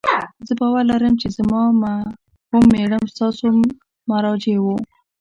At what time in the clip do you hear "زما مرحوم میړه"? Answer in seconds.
1.37-2.97